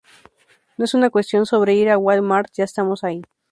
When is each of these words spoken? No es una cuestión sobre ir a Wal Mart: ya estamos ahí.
No 0.79 0.85
es 0.85 0.95
una 0.95 1.11
cuestión 1.11 1.45
sobre 1.45 1.75
ir 1.75 1.87
a 1.91 1.97
Wal 1.99 2.23
Mart: 2.23 2.49
ya 2.55 2.63
estamos 2.63 3.03
ahí. 3.03 3.21